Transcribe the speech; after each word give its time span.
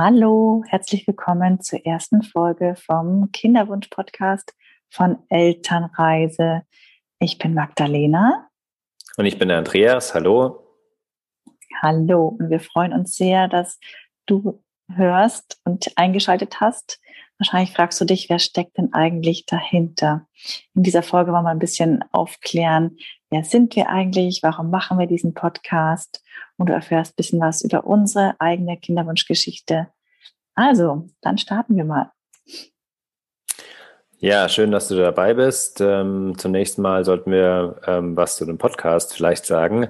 Hallo, 0.00 0.62
herzlich 0.68 1.08
willkommen 1.08 1.60
zur 1.60 1.84
ersten 1.84 2.22
Folge 2.22 2.76
vom 2.76 3.32
Kinderwunsch-Podcast 3.32 4.54
von 4.88 5.18
Elternreise. 5.28 6.62
Ich 7.18 7.38
bin 7.38 7.52
Magdalena. 7.52 8.48
Und 9.16 9.26
ich 9.26 9.40
bin 9.40 9.48
der 9.48 9.58
Andreas. 9.58 10.14
Hallo. 10.14 10.62
Hallo. 11.82 12.28
Und 12.38 12.48
wir 12.48 12.60
freuen 12.60 12.92
uns 12.92 13.16
sehr, 13.16 13.48
dass 13.48 13.80
du 14.26 14.62
hörst 14.88 15.60
und 15.64 15.90
eingeschaltet 15.96 16.60
hast. 16.60 17.00
Wahrscheinlich 17.38 17.72
fragst 17.72 18.00
du 18.00 18.04
dich, 18.04 18.30
wer 18.30 18.38
steckt 18.38 18.78
denn 18.78 18.92
eigentlich 18.92 19.46
dahinter? 19.46 20.28
In 20.76 20.84
dieser 20.84 21.02
Folge 21.02 21.32
wollen 21.32 21.42
wir 21.42 21.50
ein 21.50 21.58
bisschen 21.58 22.04
aufklären, 22.12 22.98
wer 23.30 23.44
sind 23.44 23.76
wir 23.76 23.88
eigentlich, 23.88 24.42
warum 24.42 24.70
machen 24.70 24.98
wir 24.98 25.06
diesen 25.06 25.34
Podcast 25.34 26.22
und 26.56 26.68
du 26.68 26.72
erfährst 26.72 27.12
ein 27.12 27.16
bisschen 27.16 27.40
was 27.40 27.62
über 27.62 27.86
unsere 27.86 28.34
eigene 28.38 28.76
Kinderwunschgeschichte. 28.76 29.88
Also, 30.54 31.08
dann 31.20 31.38
starten 31.38 31.76
wir 31.76 31.84
mal. 31.84 32.10
Ja, 34.20 34.48
schön, 34.48 34.72
dass 34.72 34.88
du 34.88 34.96
dabei 34.96 35.34
bist. 35.34 35.80
Ähm, 35.80 36.34
zunächst 36.36 36.76
mal 36.78 37.04
sollten 37.04 37.30
wir 37.30 37.80
ähm, 37.86 38.16
was 38.16 38.34
zu 38.34 38.44
dem 38.44 38.58
Podcast 38.58 39.14
vielleicht 39.14 39.46
sagen. 39.46 39.88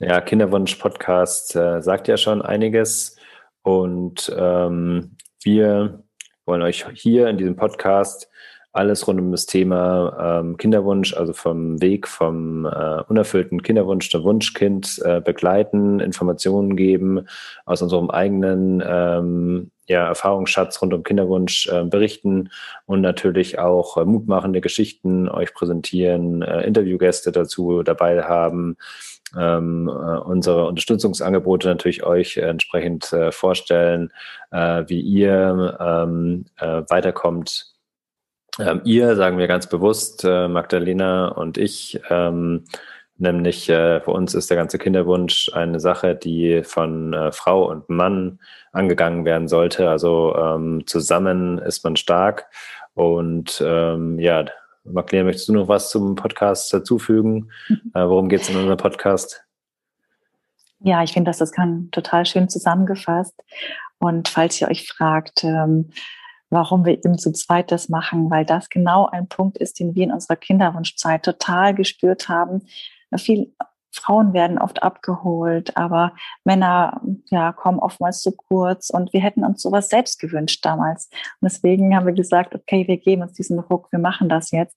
Ja, 0.00 0.20
Kinderwunsch-Podcast 0.20 1.54
äh, 1.54 1.80
sagt 1.80 2.08
ja 2.08 2.16
schon 2.16 2.42
einiges. 2.42 3.16
Und 3.62 4.34
ähm, 4.36 5.16
wir 5.40 6.02
wollen 6.44 6.62
euch 6.62 6.86
hier 6.94 7.28
in 7.28 7.38
diesem 7.38 7.54
Podcast 7.54 8.28
alles 8.72 9.06
rund 9.08 9.20
um 9.20 9.32
das 9.32 9.46
Thema 9.46 10.40
ähm, 10.40 10.56
Kinderwunsch, 10.56 11.14
also 11.14 11.32
vom 11.32 11.80
Weg 11.80 12.06
vom 12.06 12.66
äh, 12.66 13.02
unerfüllten 13.08 13.62
Kinderwunsch 13.62 14.10
zum 14.10 14.24
Wunschkind 14.24 15.00
äh, 15.04 15.20
begleiten, 15.20 16.00
Informationen 16.00 16.76
geben 16.76 17.26
aus 17.64 17.82
unserem 17.82 18.10
eigenen 18.10 18.82
ähm, 18.86 19.70
ja, 19.86 20.06
Erfahrungsschatz 20.06 20.82
rund 20.82 20.92
um 20.92 21.02
Kinderwunsch 21.02 21.66
äh, 21.68 21.84
berichten 21.84 22.50
und 22.84 23.00
natürlich 23.00 23.58
auch 23.58 23.96
äh, 23.96 24.04
mutmachende 24.04 24.60
Geschichten 24.60 25.28
euch 25.28 25.54
präsentieren, 25.54 26.42
äh, 26.42 26.62
Interviewgäste 26.62 27.32
dazu 27.32 27.82
dabei 27.82 28.22
haben, 28.22 28.76
ähm, 29.36 29.88
äh, 29.88 30.18
unsere 30.18 30.66
Unterstützungsangebote 30.66 31.68
natürlich 31.68 32.04
euch 32.04 32.36
äh, 32.36 32.42
entsprechend 32.42 33.12
äh, 33.12 33.32
vorstellen, 33.32 34.12
wie 34.50 35.00
ihr 35.00 35.76
ähm, 35.78 36.46
äh, 36.56 36.82
weiterkommt. 36.88 37.77
Ähm, 38.58 38.80
ihr, 38.84 39.16
sagen 39.16 39.38
wir 39.38 39.46
ganz 39.46 39.68
bewusst, 39.68 40.24
äh, 40.24 40.48
Magdalena 40.48 41.28
und 41.28 41.58
ich, 41.58 42.00
ähm, 42.10 42.64
nämlich 43.16 43.66
für 43.66 44.06
uns 44.06 44.34
ist 44.34 44.48
der 44.48 44.56
ganze 44.56 44.78
Kinderwunsch 44.78 45.50
eine 45.52 45.80
Sache, 45.80 46.14
die 46.14 46.62
von 46.62 47.16
Frau 47.32 47.68
und 47.68 47.88
Mann 47.88 48.38
angegangen 48.70 49.24
werden 49.24 49.48
sollte. 49.48 49.90
Also 49.90 50.36
ähm, 50.36 50.84
zusammen 50.86 51.58
ist 51.58 51.82
man 51.82 51.96
stark 51.96 52.46
und 52.94 53.62
ähm, 53.64 54.18
ja, 54.20 54.44
Magdalena, 54.84 55.26
möchtest 55.26 55.48
du 55.48 55.52
noch 55.52 55.68
was 55.68 55.90
zum 55.90 56.14
Podcast 56.14 56.72
dazufügen? 56.72 57.50
Mhm. 57.68 57.92
Äh, 57.94 58.08
worum 58.08 58.28
geht 58.28 58.42
es 58.42 58.50
in 58.50 58.56
unserem 58.56 58.76
Podcast? 58.76 59.44
Ja, 60.80 61.02
ich 61.02 61.12
finde, 61.12 61.28
dass 61.28 61.38
das 61.38 61.52
kann 61.52 61.88
total 61.90 62.24
schön 62.26 62.48
zusammengefasst. 62.48 63.34
Und 63.98 64.28
falls 64.28 64.60
ihr 64.60 64.68
euch 64.68 64.88
fragt, 64.88 65.44
ähm, 65.44 65.90
warum 66.50 66.84
wir 66.84 66.94
eben 66.94 67.18
zu 67.18 67.32
zweit 67.32 67.70
das 67.72 67.88
machen, 67.88 68.30
weil 68.30 68.44
das 68.44 68.68
genau 68.68 69.06
ein 69.06 69.28
Punkt 69.28 69.58
ist, 69.58 69.80
den 69.80 69.94
wir 69.94 70.04
in 70.04 70.12
unserer 70.12 70.36
Kinderwunschzeit 70.36 71.24
total 71.24 71.74
gespürt 71.74 72.28
haben. 72.28 72.62
Viel 73.16 73.54
Frauen 73.92 74.32
werden 74.32 74.58
oft 74.58 74.82
abgeholt, 74.82 75.76
aber 75.76 76.12
Männer 76.44 77.00
ja, 77.30 77.52
kommen 77.52 77.78
oftmals 77.78 78.20
zu 78.20 78.32
kurz 78.32 78.90
und 78.90 79.12
wir 79.12 79.20
hätten 79.20 79.44
uns 79.44 79.62
sowas 79.62 79.88
selbst 79.88 80.18
gewünscht 80.18 80.64
damals. 80.64 81.08
Und 81.40 81.50
deswegen 81.50 81.94
haben 81.96 82.06
wir 82.06 82.12
gesagt, 82.12 82.54
okay, 82.54 82.86
wir 82.86 82.98
geben 82.98 83.22
uns 83.22 83.32
diesen 83.32 83.58
Ruck, 83.58 83.90
wir 83.90 83.98
machen 83.98 84.28
das 84.28 84.50
jetzt. 84.50 84.76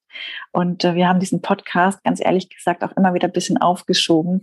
Und 0.51 0.83
äh, 0.83 0.95
wir 0.95 1.07
haben 1.07 1.19
diesen 1.19 1.41
Podcast 1.41 2.03
ganz 2.03 2.21
ehrlich 2.23 2.49
gesagt 2.49 2.83
auch 2.83 2.91
immer 2.97 3.13
wieder 3.13 3.27
ein 3.27 3.33
bisschen 3.33 3.57
aufgeschoben, 3.57 4.41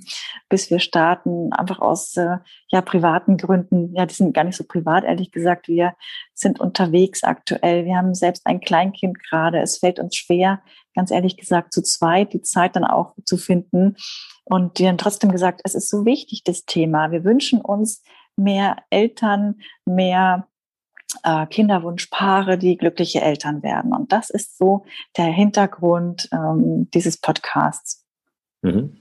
bis 0.48 0.70
wir 0.70 0.80
starten, 0.80 1.52
einfach 1.52 1.80
aus 1.80 2.16
äh, 2.16 2.38
ja, 2.68 2.80
privaten 2.82 3.36
Gründen. 3.36 3.94
Ja, 3.94 4.06
die 4.06 4.14
sind 4.14 4.34
gar 4.34 4.44
nicht 4.44 4.56
so 4.56 4.64
privat, 4.64 5.04
ehrlich 5.04 5.30
gesagt. 5.30 5.68
Wir 5.68 5.94
sind 6.34 6.60
unterwegs 6.60 7.24
aktuell. 7.24 7.84
Wir 7.84 7.96
haben 7.96 8.14
selbst 8.14 8.46
ein 8.46 8.60
Kleinkind 8.60 9.18
gerade. 9.24 9.60
Es 9.60 9.78
fällt 9.78 9.98
uns 9.98 10.16
schwer, 10.16 10.60
ganz 10.98 11.12
ehrlich 11.12 11.36
gesagt, 11.36 11.72
zu 11.72 11.80
zweit 11.80 12.32
die 12.32 12.42
Zeit 12.42 12.74
dann 12.74 12.82
auch 12.82 13.14
zu 13.24 13.36
finden. 13.36 13.94
Und 14.42 14.80
die 14.80 14.88
haben 14.88 14.98
trotzdem 14.98 15.30
gesagt, 15.30 15.60
es 15.62 15.76
ist 15.76 15.88
so 15.88 16.04
wichtig, 16.04 16.42
das 16.42 16.64
Thema. 16.64 17.12
Wir 17.12 17.22
wünschen 17.22 17.60
uns 17.60 18.02
mehr 18.34 18.78
Eltern, 18.90 19.60
mehr 19.86 20.48
äh, 21.22 21.46
Kinderwunschpaare, 21.46 22.58
die 22.58 22.76
glückliche 22.76 23.20
Eltern 23.20 23.62
werden. 23.62 23.94
Und 23.94 24.10
das 24.10 24.28
ist 24.28 24.58
so 24.58 24.86
der 25.16 25.26
Hintergrund 25.26 26.28
ähm, 26.32 26.90
dieses 26.92 27.16
Podcasts. 27.20 28.04
Mhm. 28.62 28.96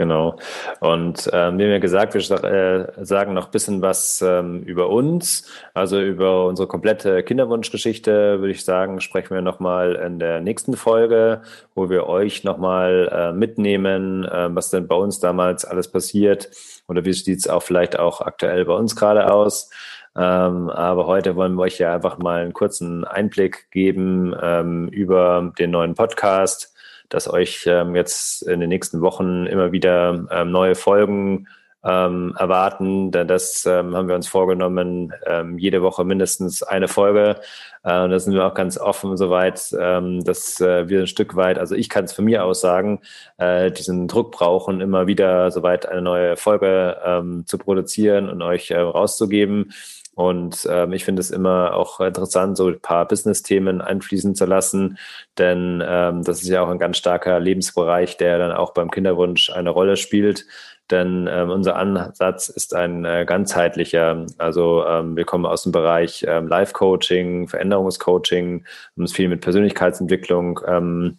Genau. 0.00 0.38
Und 0.80 1.28
ähm, 1.34 1.58
wir 1.58 1.74
haben 1.74 1.80
gesagt, 1.82 2.14
wir 2.14 2.22
äh, 2.42 3.04
sagen 3.04 3.34
noch 3.34 3.48
ein 3.48 3.50
bisschen 3.50 3.82
was 3.82 4.22
ähm, 4.22 4.62
über 4.62 4.88
uns, 4.88 5.46
also 5.74 6.00
über 6.00 6.46
unsere 6.46 6.66
komplette 6.66 7.22
Kinderwunschgeschichte, 7.22 8.40
würde 8.40 8.50
ich 8.50 8.64
sagen, 8.64 9.02
sprechen 9.02 9.34
wir 9.34 9.42
nochmal 9.42 9.96
in 9.96 10.18
der 10.18 10.40
nächsten 10.40 10.74
Folge, 10.74 11.42
wo 11.74 11.90
wir 11.90 12.06
euch 12.06 12.44
nochmal 12.44 13.10
äh, 13.12 13.32
mitnehmen, 13.34 14.24
äh, 14.24 14.48
was 14.54 14.70
denn 14.70 14.88
bei 14.88 14.96
uns 14.96 15.20
damals 15.20 15.66
alles 15.66 15.88
passiert 15.88 16.48
oder 16.88 17.04
wie 17.04 17.12
sieht 17.12 17.40
es 17.40 17.46
auch 17.46 17.62
vielleicht 17.62 17.98
auch 17.98 18.22
aktuell 18.22 18.64
bei 18.64 18.72
uns 18.72 18.96
gerade 18.96 19.30
aus. 19.30 19.68
Ähm, 20.16 20.70
aber 20.70 21.08
heute 21.08 21.36
wollen 21.36 21.56
wir 21.56 21.64
euch 21.64 21.78
ja 21.78 21.94
einfach 21.94 22.16
mal 22.16 22.40
einen 22.40 22.54
kurzen 22.54 23.04
Einblick 23.04 23.70
geben 23.70 24.34
ähm, 24.40 24.88
über 24.88 25.52
den 25.58 25.72
neuen 25.72 25.94
Podcast 25.94 26.74
dass 27.10 27.30
euch 27.30 27.64
ähm, 27.66 27.94
jetzt 27.94 28.42
in 28.42 28.60
den 28.60 28.70
nächsten 28.70 29.02
Wochen 29.02 29.46
immer 29.46 29.72
wieder 29.72 30.26
ähm, 30.30 30.50
neue 30.50 30.74
Folgen 30.74 31.46
ähm, 31.84 32.34
erwarten. 32.38 33.10
Denn 33.10 33.28
das 33.28 33.64
ähm, 33.66 33.94
haben 33.96 34.08
wir 34.08 34.14
uns 34.14 34.28
vorgenommen, 34.28 35.12
ähm, 35.26 35.58
jede 35.58 35.82
Woche 35.82 36.04
mindestens 36.04 36.62
eine 36.62 36.88
Folge. 36.88 37.40
Äh, 37.82 38.08
da 38.08 38.18
sind 38.18 38.34
wir 38.34 38.46
auch 38.46 38.54
ganz 38.54 38.78
offen 38.78 39.16
soweit, 39.16 39.74
ähm, 39.78 40.22
dass 40.24 40.60
äh, 40.60 40.88
wir 40.88 41.00
ein 41.00 41.06
Stück 41.06 41.36
weit, 41.36 41.58
also 41.58 41.74
ich 41.74 41.88
kann 41.88 42.04
es 42.04 42.12
von 42.12 42.26
mir 42.26 42.44
aus 42.44 42.60
sagen, 42.60 43.00
äh, 43.38 43.70
diesen 43.70 44.08
Druck 44.08 44.32
brauchen, 44.32 44.80
immer 44.80 45.06
wieder 45.06 45.50
soweit 45.50 45.86
eine 45.86 46.02
neue 46.02 46.36
Folge 46.36 46.98
ähm, 47.04 47.44
zu 47.46 47.58
produzieren 47.58 48.28
und 48.28 48.42
euch 48.42 48.70
äh, 48.70 48.78
rauszugeben. 48.78 49.72
Und 50.20 50.68
ähm, 50.70 50.92
ich 50.92 51.06
finde 51.06 51.20
es 51.20 51.30
immer 51.30 51.72
auch 51.72 51.98
interessant, 51.98 52.54
so 52.58 52.68
ein 52.68 52.78
paar 52.78 53.08
Business-Themen 53.08 53.80
einfließen 53.80 54.34
zu 54.34 54.44
lassen, 54.44 54.98
denn 55.38 55.82
ähm, 55.82 56.24
das 56.24 56.42
ist 56.42 56.48
ja 56.50 56.60
auch 56.60 56.68
ein 56.68 56.78
ganz 56.78 56.98
starker 56.98 57.40
Lebensbereich, 57.40 58.18
der 58.18 58.38
dann 58.38 58.52
auch 58.52 58.74
beim 58.74 58.90
Kinderwunsch 58.90 59.48
eine 59.48 59.70
Rolle 59.70 59.96
spielt. 59.96 60.44
Denn 60.90 61.26
ähm, 61.26 61.48
unser 61.48 61.76
Ansatz 61.76 62.50
ist 62.50 62.74
ein 62.74 63.06
äh, 63.06 63.24
ganzheitlicher. 63.26 64.26
Also 64.36 64.84
ähm, 64.84 65.16
wir 65.16 65.24
kommen 65.24 65.46
aus 65.46 65.62
dem 65.62 65.72
Bereich 65.72 66.22
ähm, 66.28 66.48
Life-Coaching, 66.48 67.48
Veränderungscoaching, 67.48 68.66
haben 68.66 69.02
uns 69.02 69.14
viel 69.14 69.30
mit 69.30 69.40
Persönlichkeitsentwicklung 69.40 70.60
ähm, 70.66 71.18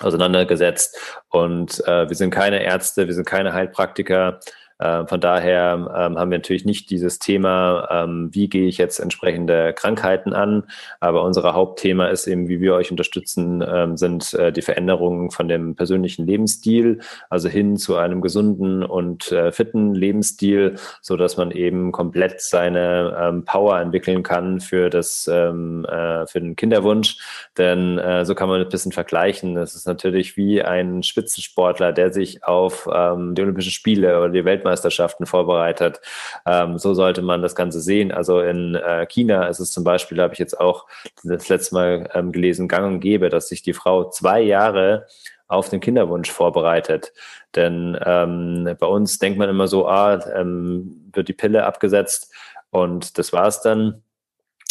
auseinandergesetzt. 0.00 1.22
Und 1.28 1.86
äh, 1.86 2.08
wir 2.08 2.16
sind 2.16 2.30
keine 2.30 2.64
Ärzte, 2.64 3.06
wir 3.06 3.14
sind 3.14 3.28
keine 3.28 3.52
Heilpraktiker. 3.52 4.40
Äh, 4.78 5.06
von 5.06 5.20
daher 5.20 5.74
ähm, 5.74 6.18
haben 6.18 6.30
wir 6.30 6.38
natürlich 6.38 6.64
nicht 6.64 6.90
dieses 6.90 7.18
Thema, 7.18 7.88
ähm, 7.90 8.30
wie 8.32 8.48
gehe 8.48 8.66
ich 8.66 8.78
jetzt 8.78 8.98
entsprechende 8.98 9.72
Krankheiten 9.72 10.32
an, 10.32 10.64
aber 11.00 11.22
unser 11.22 11.54
Hauptthema 11.54 12.06
ist 12.06 12.26
eben, 12.26 12.48
wie 12.48 12.60
wir 12.60 12.74
euch 12.74 12.90
unterstützen, 12.90 13.64
ähm, 13.66 13.96
sind 13.96 14.34
äh, 14.34 14.52
die 14.52 14.62
Veränderungen 14.62 15.30
von 15.30 15.48
dem 15.48 15.76
persönlichen 15.76 16.26
Lebensstil, 16.26 17.00
also 17.30 17.48
hin 17.48 17.76
zu 17.76 17.96
einem 17.96 18.20
gesunden 18.20 18.82
und 18.82 19.30
äh, 19.30 19.52
fitten 19.52 19.94
Lebensstil, 19.94 20.76
so 21.00 21.16
dass 21.16 21.36
man 21.36 21.50
eben 21.50 21.92
komplett 21.92 22.40
seine 22.40 23.42
Power 23.46 23.78
entwickeln 23.80 24.22
kann 24.22 24.60
für 24.60 24.90
das 24.90 25.24
für 25.24 26.26
den 26.34 26.56
Kinderwunsch, 26.56 27.18
denn 27.56 28.00
so 28.24 28.34
kann 28.34 28.48
man 28.48 28.60
ein 28.60 28.68
bisschen 28.68 28.92
vergleichen. 28.92 29.56
Es 29.56 29.74
ist 29.74 29.86
natürlich 29.86 30.36
wie 30.36 30.62
ein 30.62 31.02
Spitzensportler, 31.02 31.92
der 31.92 32.12
sich 32.12 32.44
auf 32.44 32.84
die 32.84 33.42
Olympischen 33.42 33.70
Spiele 33.70 34.18
oder 34.18 34.30
die 34.30 34.44
Welt 34.44 34.63
Weltmeisterschaften 34.64 35.26
vorbereitet. 35.26 36.00
Ähm, 36.46 36.78
so 36.78 36.94
sollte 36.94 37.22
man 37.22 37.42
das 37.42 37.54
Ganze 37.54 37.80
sehen. 37.80 38.12
Also 38.12 38.40
in 38.40 38.74
äh, 38.74 39.06
China 39.06 39.46
ist 39.46 39.60
es 39.60 39.70
zum 39.70 39.84
Beispiel, 39.84 40.20
habe 40.20 40.32
ich 40.32 40.38
jetzt 40.38 40.58
auch 40.58 40.86
das 41.22 41.48
letzte 41.48 41.74
Mal 41.74 42.10
ähm, 42.14 42.32
gelesen, 42.32 42.68
gang 42.68 42.86
und 42.86 43.00
gäbe, 43.00 43.28
dass 43.28 43.48
sich 43.48 43.62
die 43.62 43.74
Frau 43.74 44.10
zwei 44.10 44.40
Jahre 44.40 45.06
auf 45.46 45.68
den 45.68 45.80
Kinderwunsch 45.80 46.30
vorbereitet. 46.30 47.12
Denn 47.54 47.98
ähm, 48.04 48.76
bei 48.78 48.86
uns 48.86 49.18
denkt 49.18 49.38
man 49.38 49.48
immer 49.48 49.68
so, 49.68 49.86
ah, 49.86 50.20
ähm, 50.34 51.10
wird 51.12 51.28
die 51.28 51.34
Pille 51.34 51.64
abgesetzt 51.64 52.32
und 52.70 53.18
das 53.18 53.32
war's 53.32 53.60
dann. 53.62 54.02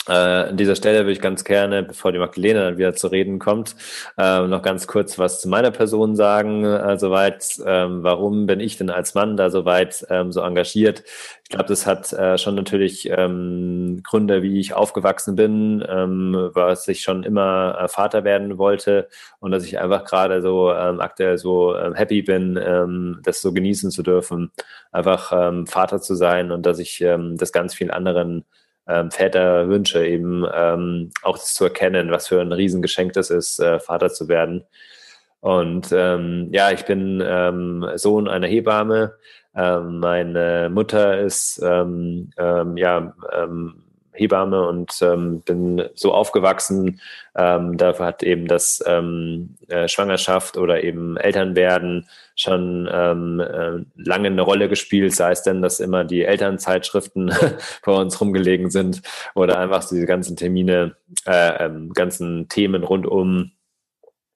Äh, 0.07 0.11
an 0.49 0.57
dieser 0.57 0.75
Stelle 0.75 0.99
würde 0.99 1.13
ich 1.13 1.21
ganz 1.21 1.45
gerne, 1.45 1.81
bevor 1.81 2.11
die 2.11 2.19
Magdalena 2.19 2.65
dann 2.65 2.77
wieder 2.77 2.93
zu 2.93 3.07
reden 3.07 3.39
kommt, 3.39 3.75
äh, 4.17 4.45
noch 4.47 4.61
ganz 4.61 4.85
kurz 4.85 5.17
was 5.17 5.39
zu 5.39 5.47
meiner 5.47 5.71
Person 5.71 6.15
sagen. 6.17 6.65
Äh, 6.65 6.99
soweit, 6.99 7.61
ähm, 7.65 8.03
warum 8.03 8.45
bin 8.45 8.59
ich 8.59 8.77
denn 8.77 8.89
als 8.89 9.13
Mann 9.13 9.37
da 9.37 9.49
soweit 9.49 10.05
ähm, 10.09 10.33
so 10.33 10.41
engagiert? 10.41 11.03
Ich 11.43 11.49
glaube, 11.49 11.65
das 11.65 11.85
hat 11.85 12.11
äh, 12.11 12.37
schon 12.37 12.55
natürlich 12.55 13.09
ähm, 13.09 14.01
Gründe, 14.03 14.43
wie 14.43 14.59
ich 14.59 14.73
aufgewachsen 14.73 15.35
bin, 15.35 15.85
ähm, 15.87 16.49
was 16.53 16.87
ich 16.89 17.01
schon 17.01 17.23
immer 17.23 17.77
äh, 17.79 17.87
Vater 17.87 18.25
werden 18.25 18.57
wollte 18.57 19.07
und 19.39 19.51
dass 19.51 19.63
ich 19.63 19.79
einfach 19.79 20.03
gerade 20.03 20.41
so 20.41 20.73
ähm, 20.73 20.99
aktuell 20.99 21.37
so 21.37 21.77
ähm, 21.77 21.93
happy 21.93 22.23
bin, 22.23 22.59
ähm, 22.61 23.21
das 23.23 23.41
so 23.41 23.53
genießen 23.53 23.89
zu 23.91 24.03
dürfen, 24.03 24.51
einfach 24.91 25.31
ähm, 25.33 25.65
Vater 25.65 26.01
zu 26.01 26.15
sein 26.15 26.51
und 26.51 26.65
dass 26.65 26.79
ich 26.79 26.99
ähm, 27.01 27.37
das 27.37 27.53
ganz 27.53 27.73
vielen 27.73 27.91
anderen 27.91 28.43
ähm, 28.87 29.11
Väter 29.11 29.69
wünsche, 29.69 30.05
eben 30.05 30.45
ähm, 30.53 31.11
auch 31.21 31.37
das 31.37 31.53
zu 31.53 31.65
erkennen, 31.65 32.11
was 32.11 32.27
für 32.27 32.41
ein 32.41 32.51
Riesengeschenk 32.51 33.13
das 33.13 33.29
ist, 33.29 33.59
äh, 33.59 33.79
Vater 33.79 34.09
zu 34.09 34.27
werden. 34.27 34.65
Und 35.39 35.91
ähm, 35.91 36.49
ja, 36.51 36.71
ich 36.71 36.85
bin 36.85 37.21
ähm, 37.25 37.85
Sohn 37.95 38.27
einer 38.27 38.47
Hebamme. 38.47 39.15
Ähm, 39.55 39.99
meine 39.99 40.69
Mutter 40.71 41.19
ist 41.19 41.61
ähm, 41.63 42.31
ähm, 42.37 42.77
ja 42.77 43.13
ähm, 43.33 43.83
Hebamme 44.13 44.67
und 44.67 45.01
ähm, 45.01 45.41
bin 45.41 45.89
so 45.95 46.13
aufgewachsen. 46.13 47.01
Ähm, 47.35 47.77
dafür 47.77 48.05
hat 48.05 48.23
eben 48.23 48.47
das 48.47 48.83
ähm, 48.85 49.55
äh, 49.67 49.87
Schwangerschaft 49.87 50.57
oder 50.57 50.83
eben 50.83 51.17
Elternwerden 51.17 52.07
schon 52.35 52.89
ähm, 52.91 53.39
äh, 53.39 53.83
lange 53.95 54.27
eine 54.27 54.41
Rolle 54.41 54.69
gespielt, 54.69 55.15
sei 55.15 55.31
es 55.31 55.43
denn, 55.43 55.61
dass 55.61 55.79
immer 55.79 56.03
die 56.03 56.23
Elternzeitschriften 56.23 57.31
vor 57.83 57.99
uns 57.99 58.19
rumgelegen 58.19 58.69
sind 58.69 59.01
oder 59.35 59.59
einfach 59.59 59.87
diese 59.87 60.05
ganzen 60.05 60.35
Termine, 60.35 60.95
äh, 61.25 61.65
ähm, 61.65 61.93
ganzen 61.93 62.49
Themen 62.49 62.83
rund 62.83 63.05
um 63.05 63.51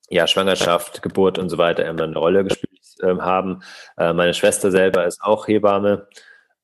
ja, 0.10 0.26
Schwangerschaft, 0.28 1.02
Geburt 1.02 1.38
und 1.38 1.50
so 1.50 1.58
weiter 1.58 1.86
immer 1.86 2.04
eine 2.04 2.18
Rolle 2.18 2.44
gespielt 2.44 2.82
äh, 3.02 3.18
haben. 3.20 3.62
Äh, 3.98 4.14
meine 4.14 4.34
Schwester 4.34 4.72
selber 4.72 5.06
ist 5.06 5.22
auch 5.22 5.48
Hebamme 5.48 6.08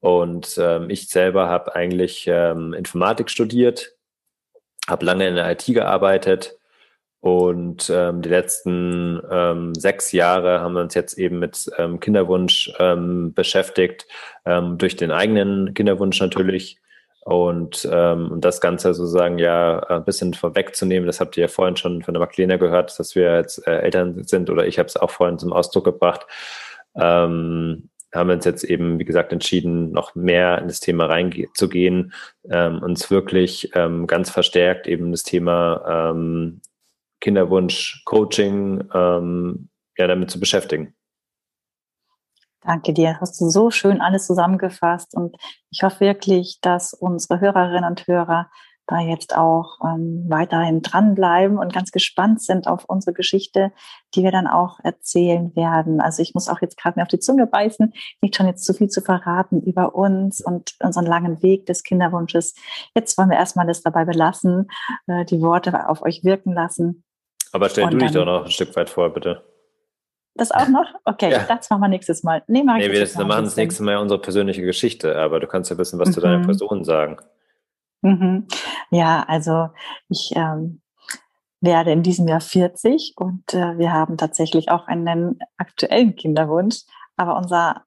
und 0.03 0.57
ähm, 0.61 0.89
ich 0.89 1.07
selber 1.07 1.47
habe 1.47 1.75
eigentlich 1.75 2.25
ähm, 2.27 2.73
Informatik 2.73 3.29
studiert, 3.29 3.95
habe 4.85 5.05
lange 5.05 5.25
in 5.29 5.35
der 5.35 5.49
IT 5.49 5.63
gearbeitet 5.65 6.57
und 7.21 7.89
ähm, 7.89 8.21
die 8.21 8.27
letzten 8.27 9.21
ähm, 9.31 9.73
sechs 9.73 10.11
Jahre 10.11 10.59
haben 10.59 10.73
wir 10.73 10.81
uns 10.81 10.93
jetzt 10.93 11.17
eben 11.17 11.39
mit 11.39 11.71
ähm, 11.77 12.01
Kinderwunsch 12.01 12.69
ähm, 12.79 13.33
beschäftigt, 13.33 14.05
ähm, 14.43 14.77
durch 14.77 14.97
den 14.97 15.09
eigenen 15.09 15.73
Kinderwunsch 15.73 16.19
natürlich. 16.19 16.81
Und, 17.21 17.87
ähm, 17.89 18.41
das 18.41 18.59
Ganze 18.59 18.93
sozusagen 18.93 19.39
ja 19.39 19.79
ein 19.83 20.03
bisschen 20.03 20.33
vorwegzunehmen, 20.33 21.07
das 21.07 21.21
habt 21.21 21.37
ihr 21.37 21.43
ja 21.43 21.47
vorhin 21.47 21.77
schon 21.77 22.03
von 22.03 22.13
der 22.13 22.19
Magdalena 22.19 22.57
gehört, 22.57 22.99
dass 22.99 23.15
wir 23.15 23.37
jetzt 23.37 23.65
äh, 23.65 23.77
Eltern 23.77 24.21
sind 24.25 24.49
oder 24.49 24.67
ich 24.67 24.77
habe 24.79 24.87
es 24.87 24.97
auch 24.97 25.11
vorhin 25.11 25.39
zum 25.39 25.53
Ausdruck 25.53 25.85
gebracht. 25.85 26.27
Ähm, 26.93 27.89
haben 28.13 28.29
wir 28.29 28.35
uns 28.35 28.45
jetzt 28.45 28.63
eben, 28.63 28.99
wie 28.99 29.05
gesagt, 29.05 29.33
entschieden, 29.33 29.91
noch 29.91 30.15
mehr 30.15 30.59
in 30.59 30.67
das 30.67 30.79
Thema 30.79 31.05
reinzugehen, 31.05 32.13
ähm, 32.49 32.81
uns 32.81 33.09
wirklich 33.09 33.71
ähm, 33.75 34.07
ganz 34.07 34.29
verstärkt 34.29 34.87
eben 34.87 35.11
das 35.11 35.23
Thema 35.23 36.11
ähm, 36.11 36.61
Kinderwunsch, 37.19 38.03
Coaching, 38.05 38.83
ähm, 38.93 39.69
ja, 39.97 40.07
damit 40.07 40.29
zu 40.29 40.39
beschäftigen. 40.39 40.93
Danke 42.61 42.93
dir. 42.93 43.19
Hast 43.19 43.39
du 43.41 43.49
so 43.49 43.71
schön 43.71 43.99
alles 43.99 44.25
zusammengefasst 44.25 45.15
und 45.15 45.35
ich 45.69 45.83
hoffe 45.83 46.01
wirklich, 46.01 46.59
dass 46.61 46.93
unsere 46.93 47.41
Hörerinnen 47.41 47.89
und 47.89 48.07
Hörer 48.07 48.49
da 48.87 48.99
jetzt 48.99 49.35
auch 49.35 49.79
ähm, 49.83 50.25
weiterhin 50.27 50.81
dranbleiben 50.81 51.57
und 51.57 51.73
ganz 51.73 51.91
gespannt 51.91 52.41
sind 52.41 52.67
auf 52.67 52.85
unsere 52.85 53.13
Geschichte, 53.13 53.71
die 54.13 54.23
wir 54.23 54.31
dann 54.31 54.47
auch 54.47 54.79
erzählen 54.83 55.55
werden. 55.55 56.01
Also 56.01 56.21
ich 56.21 56.33
muss 56.33 56.49
auch 56.49 56.61
jetzt 56.61 56.77
gerade 56.77 56.99
mir 56.99 57.03
auf 57.03 57.09
die 57.09 57.19
Zunge 57.19 57.47
beißen, 57.47 57.93
nicht 58.21 58.35
schon 58.35 58.47
jetzt 58.47 58.65
zu 58.65 58.73
viel 58.73 58.89
zu 58.89 59.01
verraten 59.01 59.61
über 59.61 59.95
uns 59.95 60.41
und 60.41 60.75
unseren 60.79 61.05
langen 61.05 61.41
Weg 61.41 61.65
des 61.65 61.83
Kinderwunsches. 61.83 62.55
Jetzt 62.95 63.17
wollen 63.17 63.29
wir 63.29 63.37
erstmal 63.37 63.67
das 63.67 63.81
dabei 63.81 64.05
belassen, 64.05 64.69
äh, 65.07 65.23
die 65.25 65.41
Worte 65.41 65.87
auf 65.87 66.01
euch 66.01 66.23
wirken 66.23 66.53
lassen. 66.53 67.03
Aber 67.53 67.69
stell 67.69 67.85
und 67.85 67.93
du 67.93 67.97
dich 67.99 68.11
doch 68.11 68.25
noch 68.25 68.45
ein 68.45 68.51
Stück 68.51 68.75
weit 68.75 68.89
vor, 68.89 69.13
bitte. 69.13 69.43
Das 70.35 70.51
auch 70.51 70.67
noch? 70.67 70.87
Okay, 71.05 71.31
ja. 71.31 71.45
das 71.47 71.69
machen 71.69 71.81
wir 71.81 71.87
nächstes 71.87 72.23
Mal. 72.23 72.43
Nee, 72.47 72.63
mach 72.63 72.77
nee, 72.77 72.91
wir 72.91 72.99
das 72.99 73.15
machen 73.15 73.45
das 73.45 73.55
nächste 73.55 73.83
Mal 73.83 73.97
unsere 73.97 74.19
persönliche 74.19 74.63
Geschichte, 74.63 75.15
aber 75.15 75.39
du 75.39 75.47
kannst 75.47 75.69
ja 75.69 75.77
wissen, 75.77 75.99
was 75.99 76.09
mhm. 76.09 76.13
zu 76.13 76.21
deiner. 76.21 76.43
Person 76.43 76.83
sagen. 76.83 77.17
Mhm. 78.03 78.47
Ja, 78.91 79.23
also 79.27 79.69
ich 80.09 80.31
ähm, 80.35 80.81
werde 81.61 81.91
in 81.91 82.03
diesem 82.03 82.27
Jahr 82.27 82.41
40 82.41 83.13
und 83.15 83.53
äh, 83.53 83.77
wir 83.77 83.91
haben 83.91 84.17
tatsächlich 84.17 84.69
auch 84.69 84.87
einen 84.87 85.39
aktuellen 85.57 86.15
Kinderwunsch. 86.15 86.81
Aber 87.15 87.37
unser 87.37 87.85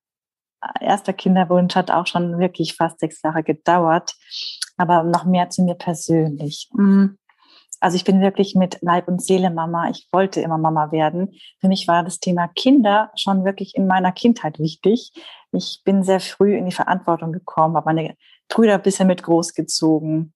erster 0.80 1.12
Kinderwunsch 1.12 1.76
hat 1.76 1.90
auch 1.90 2.06
schon 2.06 2.38
wirklich 2.38 2.74
fast 2.74 3.00
sechs 3.00 3.22
Jahre 3.22 3.42
gedauert. 3.42 4.14
Aber 4.76 5.02
noch 5.02 5.24
mehr 5.24 5.50
zu 5.50 5.62
mir 5.62 5.74
persönlich. 5.74 6.68
Mhm. 6.72 7.18
Also 7.80 7.96
ich 7.96 8.04
bin 8.04 8.20
wirklich 8.20 8.54
mit 8.54 8.78
Leib 8.80 9.08
und 9.08 9.22
Seele 9.22 9.50
Mama. 9.50 9.90
Ich 9.90 10.08
wollte 10.12 10.40
immer 10.40 10.58
Mama 10.58 10.92
werden. 10.92 11.34
Für 11.60 11.68
mich 11.68 11.86
war 11.88 12.02
das 12.02 12.20
Thema 12.20 12.48
Kinder 12.48 13.10
schon 13.16 13.44
wirklich 13.44 13.74
in 13.74 13.86
meiner 13.86 14.12
Kindheit 14.12 14.58
wichtig. 14.58 15.12
Ich 15.52 15.82
bin 15.84 16.02
sehr 16.02 16.20
früh 16.20 16.56
in 16.56 16.66
die 16.66 16.72
Verantwortung 16.72 17.32
gekommen, 17.32 17.76
habe 17.76 17.86
meine 17.86 18.16
Brüder 18.48 18.74
ein 18.74 18.82
bisschen 18.82 19.08
mit 19.08 19.22
großgezogen, 19.22 20.32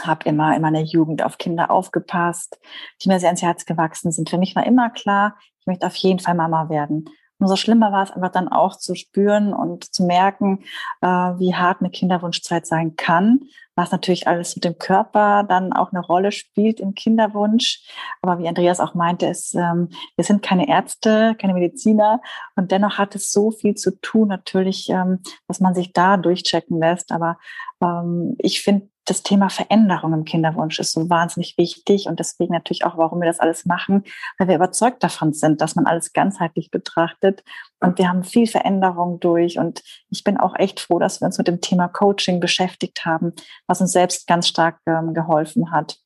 habe 0.00 0.28
immer 0.28 0.56
in 0.56 0.62
meiner 0.62 0.80
Jugend 0.80 1.22
auf 1.22 1.38
Kinder 1.38 1.70
aufgepasst, 1.70 2.58
die 3.02 3.08
mir 3.08 3.20
sehr 3.20 3.30
ins 3.30 3.42
Herz 3.42 3.64
gewachsen 3.64 4.12
sind. 4.12 4.30
Für 4.30 4.38
mich 4.38 4.56
war 4.56 4.66
immer 4.66 4.90
klar, 4.90 5.36
ich 5.60 5.66
möchte 5.66 5.86
auf 5.86 5.96
jeden 5.96 6.18
Fall 6.18 6.34
Mama 6.34 6.68
werden. 6.68 7.08
Umso 7.38 7.56
schlimmer 7.56 7.90
war 7.90 8.04
es 8.04 8.10
einfach 8.12 8.30
dann 8.30 8.48
auch 8.48 8.76
zu 8.76 8.94
spüren 8.94 9.52
und 9.52 9.92
zu 9.92 10.04
merken, 10.04 10.60
äh, 11.00 11.06
wie 11.06 11.54
hart 11.54 11.80
eine 11.80 11.90
Kinderwunschzeit 11.90 12.66
sein 12.66 12.94
kann, 12.94 13.40
was 13.74 13.90
natürlich 13.90 14.28
alles 14.28 14.54
mit 14.54 14.64
dem 14.64 14.78
Körper 14.78 15.42
dann 15.42 15.72
auch 15.72 15.92
eine 15.92 16.04
Rolle 16.04 16.30
spielt 16.30 16.78
im 16.78 16.94
Kinderwunsch. 16.94 17.84
Aber 18.20 18.38
wie 18.38 18.46
Andreas 18.46 18.78
auch 18.78 18.94
meinte, 18.94 19.26
ist, 19.26 19.54
ähm, 19.54 19.88
wir 20.16 20.24
sind 20.24 20.42
keine 20.42 20.68
Ärzte, 20.68 21.34
keine 21.40 21.54
Mediziner 21.54 22.20
und 22.54 22.70
dennoch 22.70 22.98
hat 22.98 23.16
es 23.16 23.32
so 23.32 23.50
viel 23.50 23.74
zu 23.74 23.98
tun, 24.00 24.28
natürlich, 24.28 24.88
ähm, 24.90 25.20
dass 25.48 25.58
man 25.58 25.74
sich 25.74 25.92
da 25.92 26.16
durchchecken 26.16 26.78
lässt. 26.78 27.10
Aber 27.10 27.38
ähm, 27.82 28.36
ich 28.38 28.62
finde 28.62 28.91
das 29.04 29.22
Thema 29.22 29.48
Veränderung 29.48 30.12
im 30.12 30.24
Kinderwunsch 30.24 30.78
ist 30.78 30.92
so 30.92 31.10
wahnsinnig 31.10 31.58
wichtig 31.58 32.06
und 32.06 32.20
deswegen 32.20 32.52
natürlich 32.52 32.84
auch, 32.84 32.96
warum 32.96 33.20
wir 33.20 33.26
das 33.26 33.40
alles 33.40 33.64
machen, 33.64 34.04
weil 34.38 34.48
wir 34.48 34.56
überzeugt 34.56 35.02
davon 35.02 35.32
sind, 35.32 35.60
dass 35.60 35.74
man 35.74 35.86
alles 35.86 36.12
ganzheitlich 36.12 36.70
betrachtet 36.70 37.42
und 37.80 37.98
wir 37.98 38.08
haben 38.08 38.22
viel 38.24 38.46
Veränderung 38.46 39.18
durch 39.20 39.58
und 39.58 39.82
ich 40.10 40.24
bin 40.24 40.36
auch 40.36 40.54
echt 40.56 40.80
froh, 40.80 40.98
dass 40.98 41.20
wir 41.20 41.26
uns 41.26 41.38
mit 41.38 41.48
dem 41.48 41.60
Thema 41.60 41.88
Coaching 41.88 42.40
beschäftigt 42.40 43.04
haben, 43.04 43.32
was 43.66 43.80
uns 43.80 43.92
selbst 43.92 44.26
ganz 44.26 44.46
stark 44.48 44.78
ähm, 44.86 45.14
geholfen 45.14 45.72
hat. 45.72 46.01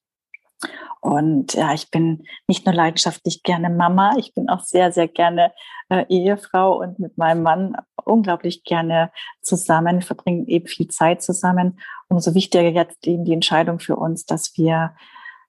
Und 1.07 1.55
ja, 1.55 1.73
ich 1.73 1.93
bin 1.93 2.25
nicht 2.49 2.67
nur 2.67 2.75
leidenschaftlich 2.75 3.45
gerne 3.45 3.71
Mama, 3.71 4.17
ich 4.19 4.35
bin 4.35 4.49
auch 4.49 4.65
sehr, 4.65 4.91
sehr 4.91 5.07
gerne 5.07 5.53
äh, 5.89 6.05
Ehefrau 6.09 6.81
und 6.81 6.99
mit 6.99 7.17
meinem 7.17 7.45
Mann 7.45 7.77
unglaublich 8.05 8.65
gerne 8.65 9.13
zusammen, 9.41 10.03
verbringen 10.03 10.49
eben 10.49 10.67
viel 10.67 10.89
Zeit 10.89 11.23
zusammen. 11.23 11.79
Umso 12.09 12.35
wichtiger 12.35 12.71
jetzt 12.71 13.07
eben 13.07 13.25
die 13.25 13.35
Entscheidung 13.35 13.79
für 13.79 13.95
uns, 13.95 14.27
dass 14.27 14.59
wir 14.59 14.97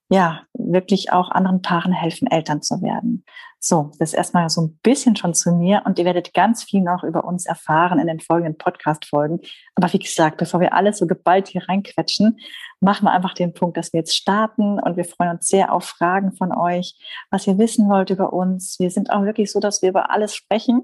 ja, 0.09 0.43
wirklich 0.53 1.11
auch 1.11 1.31
anderen 1.31 1.61
Paaren 1.61 1.91
helfen, 1.91 2.27
Eltern 2.27 2.61
zu 2.61 2.81
werden. 2.81 3.25
So, 3.59 3.91
das 3.99 4.09
ist 4.09 4.13
erstmal 4.13 4.49
so 4.49 4.61
ein 4.61 4.79
bisschen 4.83 5.15
schon 5.15 5.33
zu 5.33 5.51
mir 5.51 5.81
und 5.85 5.97
ihr 5.99 6.05
werdet 6.05 6.33
ganz 6.33 6.63
viel 6.63 6.81
noch 6.81 7.03
über 7.03 7.25
uns 7.25 7.45
erfahren 7.45 7.99
in 7.99 8.07
den 8.07 8.19
folgenden 8.19 8.57
Podcast-Folgen. 8.57 9.39
Aber 9.75 9.91
wie 9.91 9.99
gesagt, 9.99 10.37
bevor 10.37 10.59
wir 10.59 10.73
alles 10.73 10.99
so 10.99 11.07
geballt 11.07 11.47
hier 11.49 11.67
reinquetschen, 11.67 12.37
machen 12.79 13.05
wir 13.05 13.11
einfach 13.11 13.33
den 13.33 13.53
Punkt, 13.53 13.75
dass 13.75 13.91
wir 13.91 13.99
jetzt 13.99 14.15
starten 14.15 14.79
und 14.79 14.95
wir 14.95 15.05
freuen 15.05 15.31
uns 15.31 15.47
sehr 15.47 15.73
auf 15.73 15.85
Fragen 15.85 16.33
von 16.33 16.55
euch, 16.55 16.95
was 17.31 17.47
ihr 17.47 17.57
wissen 17.57 17.89
wollt 17.89 18.11
über 18.11 18.31
uns. 18.31 18.79
Wir 18.79 18.91
sind 18.91 19.11
auch 19.11 19.23
wirklich 19.23 19.51
so, 19.51 19.59
dass 19.59 19.81
wir 19.81 19.89
über 19.89 20.11
alles 20.11 20.35
sprechen 20.35 20.77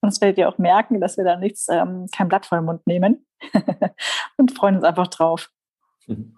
und 0.00 0.12
das 0.12 0.20
werdet 0.20 0.38
ihr 0.38 0.48
auch 0.48 0.58
merken, 0.58 1.00
dass 1.00 1.16
wir 1.16 1.24
da 1.24 1.36
nichts, 1.36 1.68
ähm, 1.68 2.06
kein 2.14 2.28
Blatt 2.28 2.46
vor 2.46 2.58
den 2.58 2.66
Mund 2.66 2.86
nehmen 2.86 3.26
und 4.36 4.52
freuen 4.52 4.76
uns 4.76 4.84
einfach 4.84 5.08
drauf. 5.08 5.48
Mhm. 6.06 6.36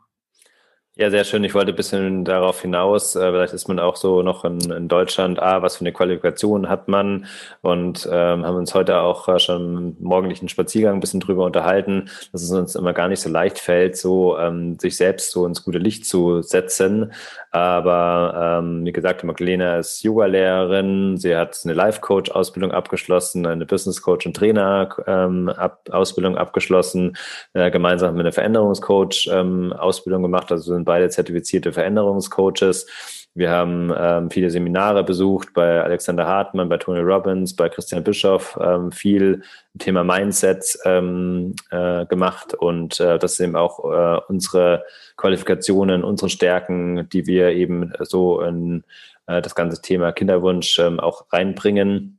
Ja, 0.94 1.08
sehr 1.08 1.24
schön. 1.24 1.42
Ich 1.42 1.54
wollte 1.54 1.72
ein 1.72 1.76
bisschen 1.76 2.22
darauf 2.26 2.60
hinaus, 2.60 3.16
äh, 3.16 3.30
vielleicht 3.32 3.54
ist 3.54 3.66
man 3.66 3.78
auch 3.78 3.96
so 3.96 4.20
noch 4.20 4.44
in, 4.44 4.60
in 4.70 4.88
Deutschland, 4.88 5.40
ah, 5.40 5.62
was 5.62 5.76
für 5.76 5.80
eine 5.80 5.92
Qualifikation 5.92 6.68
hat 6.68 6.86
man 6.86 7.24
und 7.62 8.06
ähm, 8.12 8.44
haben 8.44 8.56
uns 8.56 8.74
heute 8.74 8.98
auch 9.00 9.26
äh, 9.26 9.38
schon 9.38 9.96
im 9.98 10.06
morgendlichen 10.06 10.50
Spaziergang 10.50 10.92
ein 10.96 11.00
bisschen 11.00 11.20
drüber 11.20 11.46
unterhalten, 11.46 12.10
dass 12.32 12.42
es 12.42 12.50
uns 12.50 12.74
immer 12.74 12.92
gar 12.92 13.08
nicht 13.08 13.20
so 13.20 13.30
leicht 13.30 13.58
fällt, 13.58 13.96
so 13.96 14.36
ähm, 14.36 14.78
sich 14.78 14.98
selbst 14.98 15.30
so 15.30 15.46
ins 15.46 15.64
gute 15.64 15.78
Licht 15.78 16.04
zu 16.04 16.42
setzen. 16.42 17.12
Aber 17.52 18.60
ähm, 18.60 18.84
wie 18.84 18.92
gesagt, 18.92 19.24
Magdalena 19.24 19.78
ist 19.78 20.02
Yoga-Lehrerin, 20.02 21.16
sie 21.16 21.34
hat 21.34 21.58
eine 21.64 21.72
Life-Coach-Ausbildung 21.72 22.70
abgeschlossen, 22.70 23.46
eine 23.46 23.64
Business-Coach- 23.64 24.26
und 24.26 24.36
Trainer-Ausbildung 24.36 26.32
ähm, 26.32 26.38
ab, 26.38 26.48
abgeschlossen, 26.48 27.16
äh, 27.54 27.70
gemeinsam 27.70 28.14
mit 28.14 28.26
einer 28.26 28.32
Veränderungscoach-Ausbildung 28.32 30.20
ähm, 30.20 30.24
gemacht, 30.24 30.52
also 30.52 30.81
sind 30.82 30.84
beide 30.84 31.08
zertifizierte 31.08 31.72
Veränderungscoaches. 31.72 32.86
Wir 33.34 33.50
haben 33.50 33.90
ähm, 33.96 34.30
viele 34.30 34.50
Seminare 34.50 35.04
besucht 35.04 35.54
bei 35.54 35.82
Alexander 35.82 36.26
Hartmann, 36.26 36.68
bei 36.68 36.76
Tony 36.76 37.00
Robbins, 37.00 37.56
bei 37.56 37.70
Christian 37.70 38.04
Bischoff, 38.04 38.58
ähm, 38.60 38.92
viel 38.92 39.42
Thema 39.78 40.04
Mindset 40.04 40.78
ähm, 40.84 41.54
äh, 41.70 42.04
gemacht 42.06 42.52
und 42.52 43.00
äh, 43.00 43.18
das 43.18 43.34
ist 43.34 43.40
eben 43.40 43.56
auch 43.56 43.84
äh, 43.84 44.20
unsere 44.28 44.84
Qualifikationen, 45.16 46.04
unsere 46.04 46.28
Stärken, 46.28 47.08
die 47.08 47.26
wir 47.26 47.52
eben 47.52 47.94
so 48.00 48.42
in 48.42 48.84
äh, 49.26 49.40
das 49.40 49.54
ganze 49.54 49.80
Thema 49.80 50.12
Kinderwunsch 50.12 50.78
ähm, 50.78 51.00
auch 51.00 51.24
reinbringen 51.32 52.18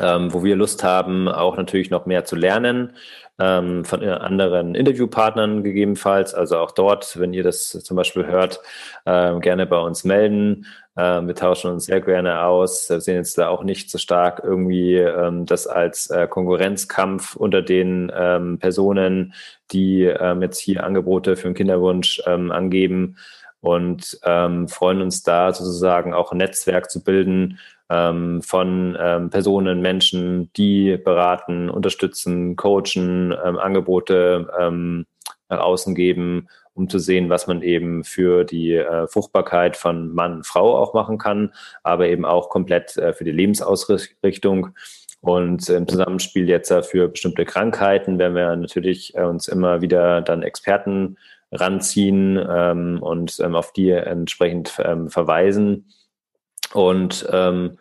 ähm, 0.00 0.32
wo 0.32 0.44
wir 0.44 0.56
Lust 0.56 0.84
haben, 0.84 1.28
auch 1.28 1.56
natürlich 1.56 1.90
noch 1.90 2.06
mehr 2.06 2.24
zu 2.24 2.36
lernen 2.36 2.92
ähm, 3.38 3.84
von 3.84 4.02
anderen 4.02 4.74
Interviewpartnern 4.74 5.62
gegebenenfalls. 5.62 6.34
Also 6.34 6.58
auch 6.58 6.70
dort, 6.70 7.18
wenn 7.18 7.32
ihr 7.32 7.42
das 7.42 7.70
zum 7.70 7.96
Beispiel 7.96 8.26
hört, 8.26 8.60
äh, 9.04 9.38
gerne 9.40 9.66
bei 9.66 9.78
uns 9.78 10.04
melden. 10.04 10.66
Äh, 10.96 11.22
wir 11.22 11.34
tauschen 11.34 11.70
uns 11.70 11.86
sehr 11.86 12.00
gerne 12.00 12.42
aus. 12.42 12.88
Wir 12.88 13.00
sehen 13.00 13.16
jetzt 13.16 13.36
da 13.38 13.48
auch 13.48 13.62
nicht 13.62 13.90
so 13.90 13.98
stark 13.98 14.42
irgendwie 14.42 14.96
ähm, 14.96 15.46
das 15.46 15.66
als 15.66 16.10
äh, 16.10 16.26
Konkurrenzkampf 16.26 17.36
unter 17.36 17.62
den 17.62 18.10
ähm, 18.14 18.58
Personen, 18.58 19.34
die 19.72 20.04
ähm, 20.04 20.42
jetzt 20.42 20.58
hier 20.58 20.84
Angebote 20.84 21.36
für 21.36 21.48
den 21.48 21.54
Kinderwunsch 21.54 22.22
ähm, 22.26 22.50
angeben 22.50 23.16
und 23.60 24.18
ähm, 24.24 24.68
freuen 24.68 25.02
uns 25.02 25.22
da 25.22 25.52
sozusagen 25.52 26.14
auch 26.14 26.32
ein 26.32 26.38
Netzwerk 26.38 26.90
zu 26.90 27.02
bilden, 27.02 27.58
ähm, 27.90 28.42
von 28.42 28.96
ähm, 29.00 29.30
Personen, 29.30 29.80
Menschen, 29.80 30.52
die 30.54 30.96
beraten, 30.96 31.70
unterstützen, 31.70 32.56
coachen, 32.56 33.34
ähm, 33.44 33.58
Angebote 33.58 34.48
ähm, 34.58 35.06
nach 35.48 35.60
außen 35.60 35.94
geben, 35.94 36.48
um 36.74 36.88
zu 36.88 36.98
sehen, 36.98 37.30
was 37.30 37.46
man 37.46 37.62
eben 37.62 38.04
für 38.04 38.44
die 38.44 38.74
äh, 38.74 39.06
Fruchtbarkeit 39.06 39.76
von 39.76 40.12
Mann, 40.12 40.42
Frau 40.42 40.76
auch 40.76 40.94
machen 40.94 41.18
kann, 41.18 41.52
aber 41.82 42.08
eben 42.08 42.24
auch 42.24 42.48
komplett 42.48 42.96
äh, 42.96 43.12
für 43.12 43.24
die 43.24 43.32
Lebensausrichtung. 43.32 44.70
Und 45.20 45.68
im 45.70 45.88
Zusammenspiel 45.88 46.48
jetzt 46.48 46.72
für 46.86 47.08
bestimmte 47.08 47.44
Krankheiten 47.44 48.18
werden 48.18 48.34
wir 48.34 48.54
natürlich 48.54 49.16
äh, 49.16 49.22
uns 49.22 49.48
immer 49.48 49.80
wieder 49.80 50.20
dann 50.20 50.42
Experten 50.42 51.16
ranziehen 51.56 52.38
ähm, 52.48 52.98
und 53.02 53.40
ähm, 53.40 53.54
auf 53.54 53.72
die 53.72 53.90
entsprechend 53.90 54.74
ähm, 54.82 55.10
verweisen. 55.10 55.92
Und 56.72 57.26
ähm, 57.32 57.78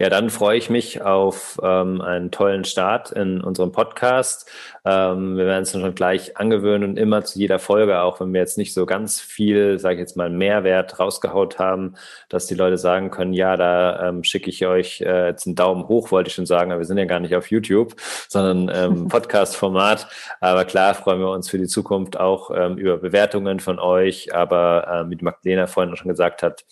ja, 0.00 0.10
dann 0.10 0.28
freue 0.28 0.58
ich 0.58 0.70
mich 0.70 1.02
auf 1.02 1.60
ähm, 1.62 2.00
einen 2.00 2.32
tollen 2.32 2.64
Start 2.64 3.12
in 3.12 3.40
unserem 3.40 3.70
Podcast. 3.70 4.50
Ähm, 4.84 5.36
wir 5.36 5.46
werden 5.46 5.62
es 5.62 5.70
schon 5.70 5.94
gleich 5.94 6.36
angewöhnen 6.36 6.90
und 6.90 6.96
immer 6.96 7.22
zu 7.22 7.38
jeder 7.38 7.60
Folge, 7.60 8.00
auch 8.00 8.18
wenn 8.18 8.32
wir 8.32 8.40
jetzt 8.40 8.58
nicht 8.58 8.74
so 8.74 8.86
ganz 8.86 9.20
viel, 9.20 9.78
sage 9.78 9.94
ich 9.94 10.00
jetzt 10.00 10.16
mal, 10.16 10.30
Mehrwert 10.30 10.98
rausgehaut 10.98 11.60
haben, 11.60 11.94
dass 12.28 12.46
die 12.46 12.56
Leute 12.56 12.76
sagen 12.76 13.12
können, 13.12 13.32
ja, 13.32 13.56
da 13.56 14.08
ähm, 14.08 14.24
schicke 14.24 14.50
ich 14.50 14.66
euch 14.66 15.00
äh, 15.00 15.28
jetzt 15.28 15.46
einen 15.46 15.54
Daumen 15.54 15.86
hoch, 15.86 16.10
wollte 16.10 16.26
ich 16.26 16.34
schon 16.34 16.46
sagen, 16.46 16.72
aber 16.72 16.80
wir 16.80 16.86
sind 16.86 16.98
ja 16.98 17.04
gar 17.04 17.20
nicht 17.20 17.36
auf 17.36 17.52
YouTube, 17.52 17.94
sondern 18.28 18.72
ähm, 18.74 19.08
Podcast-Format. 19.08 20.08
Aber 20.40 20.64
klar 20.64 20.94
freuen 20.94 21.20
wir 21.20 21.30
uns 21.30 21.48
für 21.48 21.58
die 21.58 21.68
Zukunft 21.68 22.18
auch 22.18 22.50
ähm, 22.52 22.78
über 22.78 22.96
Bewertungen 22.96 23.60
von 23.60 23.78
euch. 23.78 24.34
Aber 24.34 25.06
äh, 25.06 25.10
wie 25.10 25.22
Magdalena 25.22 25.68
vorhin 25.68 25.94
schon 25.94 26.08
gesagt 26.08 26.42
hat, 26.42 26.64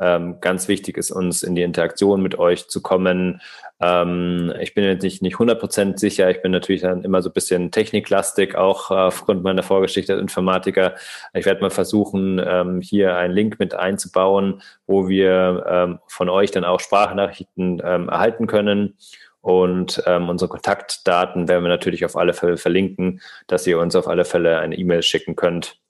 ähm, 0.00 0.40
ganz 0.40 0.66
wichtig 0.66 0.96
ist 0.96 1.10
uns 1.10 1.42
in 1.42 1.54
die 1.54 1.62
Interaktion 1.62 2.22
mit 2.22 2.38
euch 2.38 2.68
zu 2.68 2.80
kommen. 2.80 3.42
Ähm, 3.80 4.52
ich 4.60 4.74
bin 4.74 4.84
jetzt 4.84 5.02
nicht, 5.02 5.20
nicht 5.20 5.36
100% 5.36 5.98
sicher. 5.98 6.30
Ich 6.30 6.40
bin 6.40 6.52
natürlich 6.52 6.80
dann 6.80 7.04
immer 7.04 7.20
so 7.20 7.28
ein 7.28 7.34
bisschen 7.34 7.70
techniklastig, 7.70 8.54
auch 8.56 8.90
äh, 8.90 8.94
aufgrund 8.94 9.42
meiner 9.42 9.62
Vorgeschichte 9.62 10.14
als 10.14 10.22
Informatiker. 10.22 10.94
Ich 11.34 11.44
werde 11.44 11.60
mal 11.60 11.70
versuchen, 11.70 12.40
ähm, 12.44 12.80
hier 12.80 13.16
einen 13.16 13.34
Link 13.34 13.58
mit 13.58 13.74
einzubauen, 13.74 14.62
wo 14.86 15.08
wir 15.08 15.66
ähm, 15.68 15.98
von 16.06 16.30
euch 16.30 16.50
dann 16.50 16.64
auch 16.64 16.80
Sprachnachrichten 16.80 17.82
ähm, 17.84 18.08
erhalten 18.08 18.46
können. 18.46 18.96
Und 19.42 20.02
ähm, 20.06 20.28
unsere 20.28 20.50
Kontaktdaten 20.50 21.48
werden 21.48 21.64
wir 21.64 21.70
natürlich 21.70 22.04
auf 22.04 22.16
alle 22.16 22.34
Fälle 22.34 22.56
verlinken, 22.56 23.20
dass 23.46 23.66
ihr 23.66 23.78
uns 23.78 23.96
auf 23.96 24.08
alle 24.08 24.24
Fälle 24.24 24.58
eine 24.58 24.76
E-Mail 24.76 25.02
schicken 25.02 25.36
könnt 25.36 25.80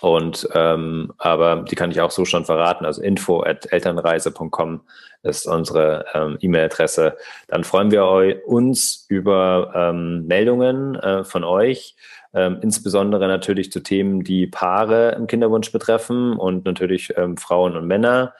und 0.00 0.48
ähm, 0.54 1.12
aber 1.18 1.64
die 1.68 1.74
kann 1.74 1.90
ich 1.90 2.00
auch 2.00 2.10
so 2.10 2.24
schon 2.24 2.44
verraten. 2.44 2.84
Also 2.84 3.02
info 3.02 3.42
at 3.42 3.70
elternreise.com 3.72 4.82
ist 5.22 5.46
unsere 5.46 6.04
ähm, 6.14 6.38
E-Mail-Adresse. 6.40 7.16
Dann 7.48 7.64
freuen 7.64 7.90
wir 7.90 8.46
uns 8.46 9.06
über 9.08 9.72
ähm, 9.74 10.26
Meldungen 10.26 10.94
äh, 10.94 11.24
von 11.24 11.42
euch, 11.42 11.96
ähm, 12.32 12.58
insbesondere 12.62 13.26
natürlich 13.26 13.72
zu 13.72 13.80
Themen, 13.80 14.22
die 14.22 14.46
Paare 14.46 15.12
im 15.12 15.26
Kinderwunsch 15.26 15.72
betreffen 15.72 16.34
und 16.34 16.64
natürlich 16.64 17.12
ähm, 17.16 17.36
Frauen 17.36 17.76
und 17.76 17.86
Männer. 17.86 18.34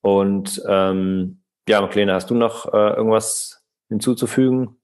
Und 0.00 0.62
ähm, 0.66 1.42
ja, 1.68 1.80
Marlene, 1.80 2.14
hast 2.14 2.30
du 2.30 2.34
noch 2.34 2.72
äh, 2.72 2.94
irgendwas 2.96 3.62
hinzuzufügen? 3.88 4.81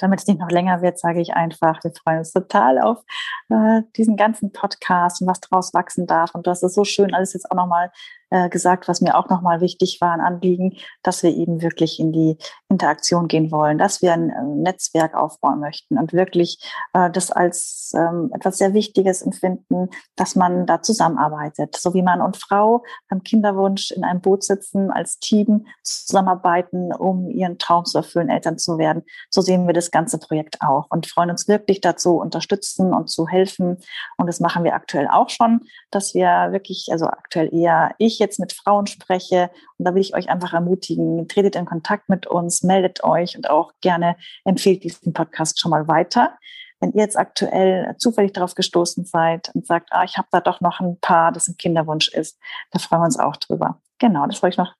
Damit 0.00 0.20
es 0.20 0.26
nicht 0.26 0.40
noch 0.40 0.50
länger 0.50 0.82
wird, 0.82 0.98
sage 0.98 1.20
ich 1.20 1.34
einfach, 1.34 1.82
wir 1.84 1.92
freuen 1.92 2.18
uns 2.18 2.32
total 2.32 2.80
auf 2.80 3.02
äh, 3.48 3.82
diesen 3.96 4.16
ganzen 4.16 4.52
Podcast 4.52 5.20
und 5.20 5.28
was 5.28 5.40
draus 5.40 5.74
wachsen 5.74 6.06
darf. 6.06 6.34
Und 6.34 6.46
das 6.46 6.62
ist 6.62 6.74
so 6.74 6.84
schön, 6.84 7.14
alles 7.14 7.34
jetzt 7.34 7.50
auch 7.50 7.56
nochmal 7.56 7.90
äh, 8.30 8.48
gesagt, 8.48 8.88
was 8.88 9.00
mir 9.00 9.16
auch 9.16 9.28
nochmal 9.28 9.60
wichtig 9.60 10.00
war, 10.00 10.12
ein 10.12 10.20
Anliegen, 10.20 10.76
dass 11.02 11.22
wir 11.22 11.30
eben 11.30 11.62
wirklich 11.62 12.00
in 12.00 12.12
die 12.12 12.36
Interaktion 12.68 13.28
gehen 13.28 13.50
wollen, 13.50 13.78
dass 13.78 14.02
wir 14.02 14.12
ein 14.12 14.62
Netzwerk 14.62 15.14
aufbauen 15.14 15.60
möchten 15.60 15.98
und 15.98 16.12
wirklich 16.12 16.58
äh, 16.92 17.10
das 17.10 17.30
als 17.30 17.92
ähm, 17.96 18.30
etwas 18.32 18.58
sehr 18.58 18.74
Wichtiges 18.74 19.22
empfinden, 19.22 19.90
dass 20.16 20.36
man 20.36 20.66
da 20.66 20.80
zusammenarbeitet, 20.80 21.76
so 21.76 21.92
wie 21.94 22.02
Mann 22.02 22.20
und 22.20 22.36
Frau 22.36 22.84
beim 23.08 23.22
Kinderwunsch 23.22 23.90
in 23.90 24.04
einem 24.04 24.20
Boot 24.20 24.44
sitzen, 24.44 24.90
als 24.90 25.18
Team 25.18 25.66
zusammenarbeiten, 25.82 26.92
um 26.92 27.30
ihren 27.30 27.58
Traum 27.58 27.84
zu 27.84 27.98
erfüllen, 27.98 28.28
Eltern 28.28 28.58
zu 28.58 28.78
werden. 28.78 29.02
So 29.30 29.40
sehen 29.40 29.66
wir 29.66 29.74
das 29.74 29.90
ganze 29.90 30.18
Projekt 30.18 30.58
auch 30.60 30.86
und 30.90 31.06
freuen 31.06 31.30
uns 31.30 31.48
wirklich 31.48 31.80
dazu, 31.80 32.16
unterstützen 32.16 32.94
und 32.94 33.10
zu 33.10 33.26
helfen. 33.26 33.78
Und 34.16 34.26
das 34.26 34.40
machen 34.40 34.64
wir 34.64 34.74
aktuell 34.74 35.08
auch 35.08 35.30
schon, 35.30 35.62
dass 35.90 36.14
wir 36.14 36.52
wirklich, 36.52 36.88
also 36.90 37.06
aktuell 37.06 37.52
eher 37.52 37.94
ich 37.98 38.19
jetzt 38.20 38.38
mit 38.38 38.52
Frauen 38.52 38.86
spreche. 38.86 39.50
Und 39.78 39.86
da 39.86 39.94
will 39.94 40.02
ich 40.02 40.14
euch 40.14 40.30
einfach 40.30 40.52
ermutigen, 40.52 41.26
tretet 41.26 41.56
in 41.56 41.66
Kontakt 41.66 42.08
mit 42.08 42.26
uns, 42.26 42.62
meldet 42.62 43.02
euch 43.02 43.36
und 43.36 43.50
auch 43.50 43.72
gerne 43.80 44.16
empfehlt 44.44 44.84
diesen 44.84 45.12
Podcast 45.12 45.60
schon 45.60 45.72
mal 45.72 45.88
weiter. 45.88 46.38
Wenn 46.78 46.92
ihr 46.92 47.02
jetzt 47.02 47.18
aktuell 47.18 47.94
zufällig 47.98 48.32
darauf 48.32 48.54
gestoßen 48.54 49.04
seid 49.04 49.50
und 49.54 49.66
sagt, 49.66 49.88
ah, 49.90 50.04
ich 50.04 50.16
habe 50.16 50.28
da 50.30 50.40
doch 50.40 50.60
noch 50.60 50.80
ein 50.80 50.98
Paar, 51.00 51.32
das 51.32 51.48
ein 51.48 51.56
Kinderwunsch 51.56 52.08
ist, 52.08 52.38
da 52.70 52.78
freuen 52.78 53.02
wir 53.02 53.06
uns 53.06 53.18
auch 53.18 53.36
drüber. 53.36 53.80
Genau, 53.98 54.26
das 54.26 54.42
wollte 54.42 54.54
ich 54.54 54.58
noch 54.58 54.74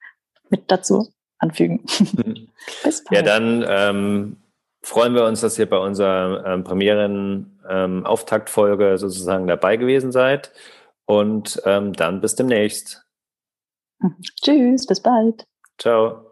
mit 0.48 0.70
dazu 0.70 1.08
anfügen. 1.38 1.84
Bis 2.84 3.04
bald. 3.04 3.10
Ja, 3.10 3.22
dann 3.22 3.64
ähm, 3.68 4.36
freuen 4.82 5.14
wir 5.14 5.24
uns, 5.24 5.40
dass 5.40 5.58
ihr 5.58 5.68
bei 5.68 5.78
unserer 5.78 6.44
ähm, 6.46 6.62
Premieren-Auftaktfolge 6.64 8.90
ähm, 8.90 8.98
sozusagen 8.98 9.46
dabei 9.46 9.76
gewesen 9.76 10.12
seid. 10.12 10.52
Und 11.06 11.62
ähm, 11.64 11.92
dann 11.92 12.20
bis 12.20 12.36
demnächst. 12.36 13.04
Tschüss, 14.42 14.86
bis 14.86 15.00
bald. 15.00 15.46
Ciao. 15.78 16.29